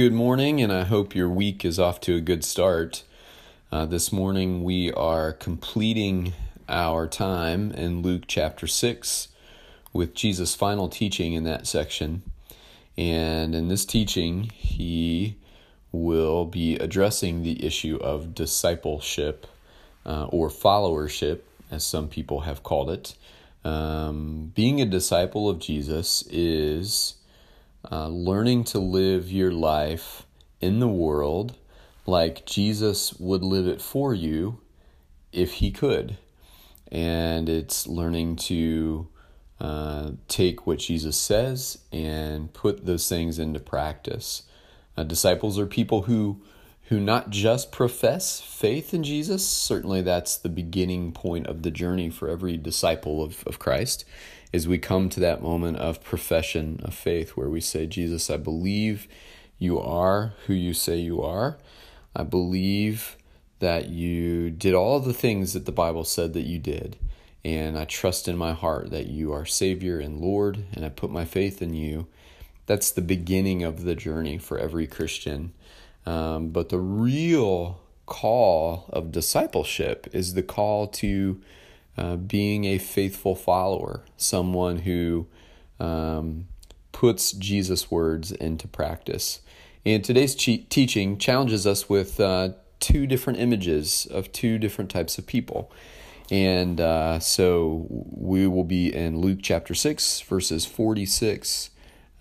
[0.00, 3.02] Good morning, and I hope your week is off to a good start.
[3.70, 6.32] Uh, this morning we are completing
[6.70, 9.28] our time in Luke chapter 6
[9.92, 12.22] with Jesus' final teaching in that section.
[12.96, 15.36] And in this teaching, he
[15.92, 19.46] will be addressing the issue of discipleship
[20.06, 21.40] uh, or followership,
[21.70, 23.16] as some people have called it.
[23.66, 27.16] Um, being a disciple of Jesus is
[27.90, 30.26] uh, learning to live your life
[30.60, 31.56] in the world
[32.06, 34.60] like Jesus would live it for you
[35.32, 36.16] if he could.
[36.90, 39.08] And it's learning to
[39.60, 44.42] uh, take what Jesus says and put those things into practice.
[44.96, 46.42] Uh, disciples are people who
[46.90, 52.10] who not just profess faith in Jesus, certainly that's the beginning point of the journey
[52.10, 54.04] for every disciple of, of Christ,
[54.52, 58.36] is we come to that moment of profession of faith where we say, Jesus, I
[58.36, 59.06] believe
[59.58, 61.58] you are who you say you are.
[62.16, 63.16] I believe
[63.60, 66.96] that you did all the things that the Bible said that you did.
[67.44, 71.10] And I trust in my heart that you are Savior and Lord, and I put
[71.10, 72.06] my faith in you.
[72.66, 75.52] That's the beginning of the journey for every Christian.
[76.04, 81.40] Um, but the real call of discipleship is the call to
[81.96, 85.26] uh, being a faithful follower, someone who
[85.78, 86.46] um,
[86.92, 89.40] puts Jesus' words into practice.
[89.84, 95.18] And today's che- teaching challenges us with uh, two different images of two different types
[95.18, 95.72] of people.
[96.30, 101.70] And uh, so we will be in Luke chapter 6, verses 46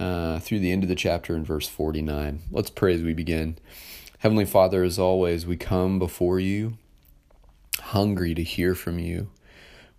[0.00, 2.40] uh, through the end of the chapter in verse 49.
[2.50, 3.58] Let's pray as we begin.
[4.20, 6.78] Heavenly Father, as always, we come before you
[7.80, 9.30] hungry to hear from you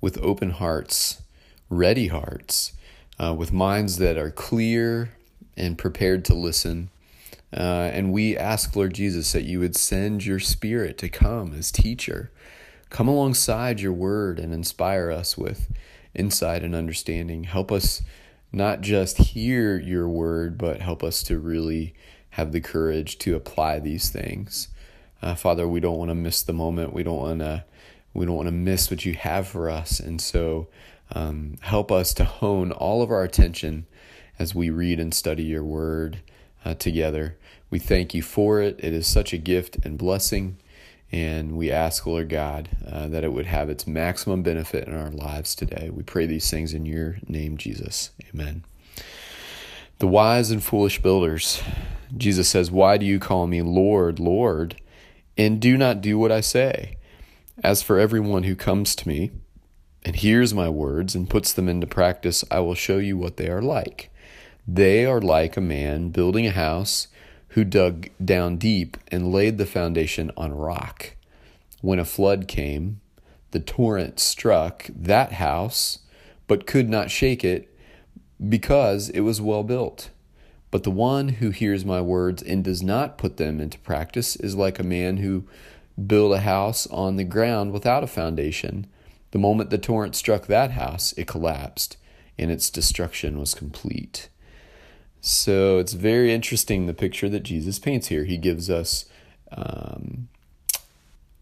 [0.00, 1.22] with open hearts,
[1.68, 2.72] ready hearts,
[3.18, 5.10] uh, with minds that are clear
[5.56, 6.90] and prepared to listen.
[7.56, 11.72] Uh, and we ask, Lord Jesus, that you would send your spirit to come as
[11.72, 12.30] teacher,
[12.90, 15.72] come alongside your word and inspire us with
[16.14, 17.44] insight and understanding.
[17.44, 18.02] Help us
[18.52, 21.94] not just hear your word, but help us to really
[22.30, 24.68] have the courage to apply these things.
[25.20, 26.92] Uh, Father, we don't want to miss the moment.
[26.92, 27.64] We don't want to
[28.14, 30.68] we don't want to miss what you have for us, and so
[31.12, 33.86] um, help us to hone all of our attention
[34.38, 36.20] as we read and study your word
[36.64, 37.36] uh, together.
[37.70, 38.76] We thank you for it.
[38.78, 40.58] It is such a gift and blessing.
[41.10, 45.10] And we ask, Lord God, uh, that it would have its maximum benefit in our
[45.10, 45.90] lives today.
[45.90, 48.10] We pray these things in your name, Jesus.
[48.32, 48.64] Amen.
[49.98, 51.62] The wise and foolish builders.
[52.16, 54.80] Jesus says, Why do you call me Lord, Lord,
[55.36, 56.97] and do not do what I say?
[57.62, 59.32] As for everyone who comes to me
[60.04, 63.48] and hears my words and puts them into practice, I will show you what they
[63.48, 64.10] are like.
[64.66, 67.08] They are like a man building a house
[67.48, 71.16] who dug down deep and laid the foundation on rock.
[71.80, 73.00] When a flood came,
[73.50, 76.00] the torrent struck that house,
[76.46, 77.74] but could not shake it
[78.48, 80.10] because it was well built.
[80.70, 84.54] But the one who hears my words and does not put them into practice is
[84.54, 85.44] like a man who
[86.06, 88.86] built a house on the ground without a foundation.
[89.30, 91.96] The moment the torrent struck that house, it collapsed,
[92.38, 94.28] and its destruction was complete.
[95.20, 98.24] So it's very interesting the picture that Jesus paints here.
[98.24, 99.06] He gives us
[99.50, 100.28] um,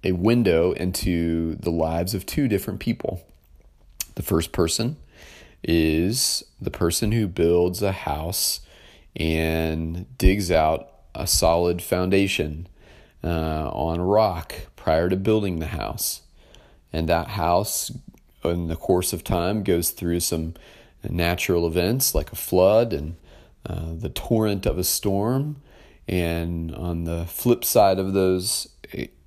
[0.02, 3.24] a window into the lives of two different people.
[4.14, 4.96] The first person
[5.62, 8.60] is the person who builds a house
[9.14, 12.68] and digs out a solid foundation
[13.26, 16.22] uh, on rock prior to building the house.
[16.92, 17.90] And that house,
[18.44, 20.54] in the course of time, goes through some
[21.08, 23.16] natural events like a flood and
[23.68, 25.56] uh, the torrent of a storm.
[26.08, 28.68] And on the flip side of those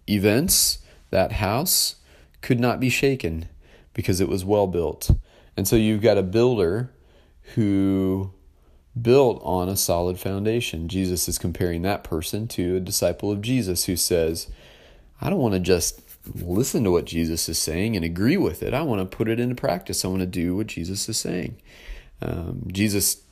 [0.08, 0.80] events,
[1.10, 1.96] that house
[2.42, 3.50] could not be shaken
[3.94, 5.12] because it was well built.
[5.58, 6.92] And so you've got a builder
[7.56, 8.32] who
[9.02, 10.88] built on a solid foundation.
[10.88, 14.48] Jesus is comparing that person to a disciple of Jesus who says,
[15.22, 16.02] I don't want to just
[16.34, 18.74] listen to what Jesus is saying and agree with it.
[18.74, 20.04] I want to put it into practice.
[20.04, 21.58] I want to do what Jesus is saying.
[22.22, 23.24] Um, Jesus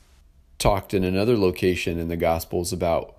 [0.58, 3.16] talked in another location in the Gospels about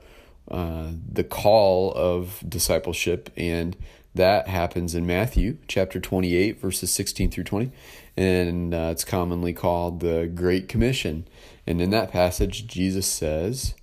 [0.49, 3.77] uh, the call of discipleship, and
[4.19, 7.71] that happens in Matthew chapter 28, verses 16 through 20,
[8.17, 11.25] and uh, it's commonly called the Great Commission.
[11.65, 13.75] And in that passage, Jesus says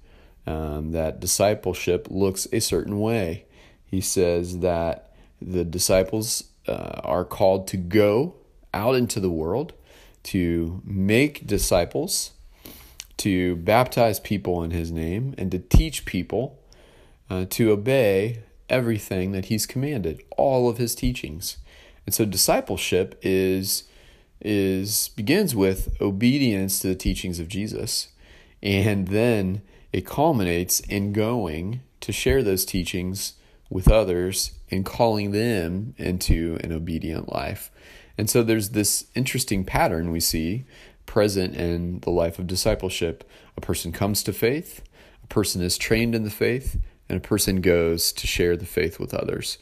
[0.47, 3.47] um, that discipleship looks a certain way.
[3.87, 8.35] He says that the disciples uh, are called to go
[8.75, 9.73] out into the world
[10.25, 12.33] to make disciples
[13.17, 16.59] to baptize people in his name and to teach people
[17.31, 21.59] uh, to obey everything that he's commanded, all of his teachings.
[22.05, 23.85] And so discipleship is
[24.41, 28.09] is begins with obedience to the teachings of Jesus
[28.63, 33.35] and then it culminates in going to share those teachings
[33.71, 37.71] with others and calling them into an obedient life.
[38.19, 40.65] And so there's this interesting pattern we see
[41.05, 43.29] present in the life of discipleship.
[43.57, 44.83] A person comes to faith,
[45.23, 48.99] a person is trained in the faith, and a person goes to share the faith
[48.99, 49.59] with others.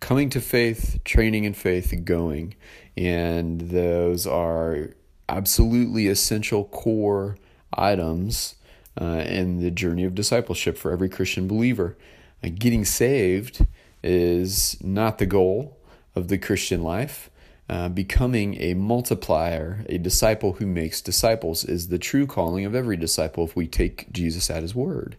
[0.00, 2.54] Coming to faith, training in faith, going.
[2.96, 4.90] And those are
[5.28, 7.36] absolutely essential core
[7.72, 8.56] items
[9.00, 11.96] uh, in the journey of discipleship for every Christian believer.
[12.42, 13.66] Uh, getting saved
[14.02, 15.78] is not the goal
[16.14, 17.30] of the Christian life.
[17.68, 22.96] Uh, becoming a multiplier, a disciple who makes disciples, is the true calling of every
[22.96, 25.14] disciple if we take Jesus at his word.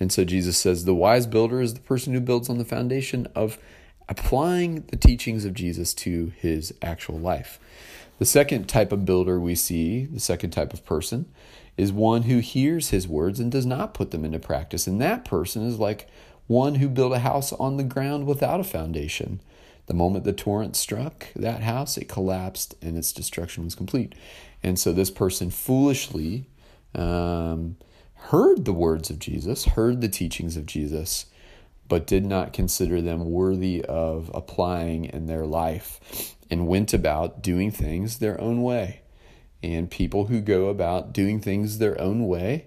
[0.00, 3.26] And so Jesus says the wise builder is the person who builds on the foundation
[3.34, 3.58] of
[4.08, 7.58] applying the teachings of Jesus to his actual life.
[8.18, 11.26] The second type of builder we see, the second type of person,
[11.76, 14.86] is one who hears his words and does not put them into practice.
[14.86, 16.08] And that person is like
[16.48, 19.40] one who built a house on the ground without a foundation.
[19.86, 24.14] The moment the torrent struck that house, it collapsed and its destruction was complete.
[24.62, 26.46] And so this person foolishly
[26.94, 27.76] um,
[28.18, 31.26] heard the words of Jesus, heard the teachings of Jesus,
[31.88, 37.70] but did not consider them worthy of applying in their life and went about doing
[37.70, 39.00] things their own way.
[39.62, 42.66] And people who go about doing things their own way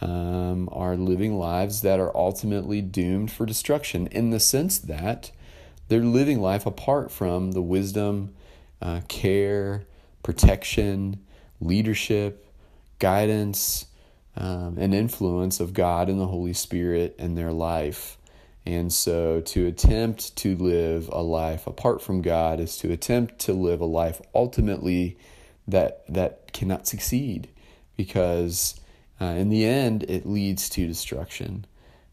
[0.00, 5.30] um, are living lives that are ultimately doomed for destruction in the sense that
[5.88, 8.34] they're living life apart from the wisdom,
[8.80, 9.84] uh, care,
[10.22, 11.20] protection,
[11.60, 12.46] leadership,
[12.98, 13.86] guidance,
[14.36, 18.18] um, influence of God and the Holy Spirit in their life.
[18.66, 23.52] And so to attempt to live a life apart from God is to attempt to
[23.52, 25.18] live a life ultimately
[25.68, 27.48] that that cannot succeed
[27.96, 28.80] because
[29.20, 31.66] uh, in the end it leads to destruction.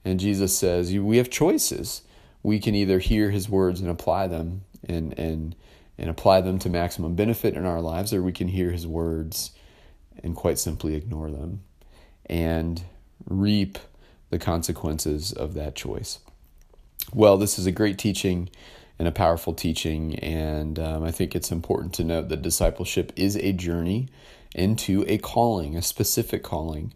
[0.03, 2.01] And Jesus says we have choices.
[2.44, 5.56] We can either hear his words and apply them and and
[5.97, 9.51] and apply them to maximum benefit in our lives or we can hear his words
[10.23, 11.62] and quite simply ignore them
[12.31, 12.83] and
[13.28, 13.78] reap
[14.31, 16.19] the consequences of that choice.
[17.13, 18.50] Well, this is a great teaching
[18.98, 23.36] and a powerful teaching, and um, I think it's important to note that discipleship is
[23.36, 24.07] a journey
[24.56, 26.94] into a calling, a specific calling,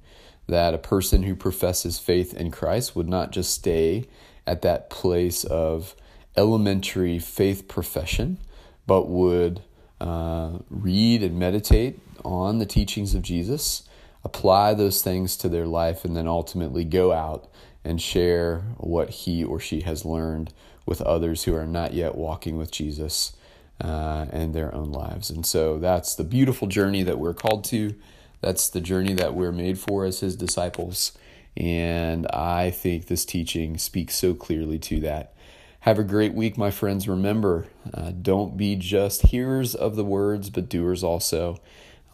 [0.47, 4.05] that a person who professes faith in Christ would not just stay
[4.47, 5.95] at that place of
[6.37, 8.37] elementary faith profession,
[8.85, 9.61] but would
[9.99, 13.87] uh, read and meditate on the teachings of Jesus,
[14.25, 17.47] apply those things to their life, and then ultimately go out
[17.85, 20.51] and share what he or she has learned
[20.85, 23.33] with others who are not yet walking with Jesus
[23.79, 25.29] uh, and their own lives.
[25.29, 27.95] And so that's the beautiful journey that we're called to.
[28.41, 31.17] That's the journey that we're made for as his disciples.
[31.55, 35.33] And I think this teaching speaks so clearly to that.
[35.81, 37.07] Have a great week, my friends.
[37.07, 41.59] Remember, uh, don't be just hearers of the words, but doers also.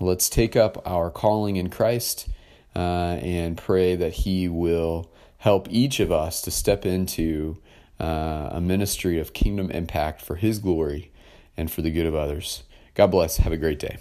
[0.01, 2.27] Let's take up our calling in Christ
[2.75, 7.61] uh, and pray that He will help each of us to step into
[7.99, 11.11] uh, a ministry of kingdom impact for His glory
[11.55, 12.63] and for the good of others.
[12.95, 13.37] God bless.
[13.37, 13.97] Have a great day.